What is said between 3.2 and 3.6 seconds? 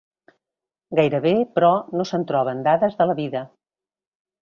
vida.